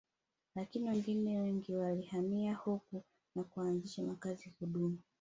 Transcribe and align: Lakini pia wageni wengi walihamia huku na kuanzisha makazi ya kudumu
Lakini 0.55 0.85
pia 0.85 0.93
wageni 0.93 1.37
wengi 1.37 1.75
walihamia 1.75 2.55
huku 2.55 3.03
na 3.35 3.43
kuanzisha 3.43 4.03
makazi 4.03 4.43
ya 4.45 4.51
kudumu 4.59 4.97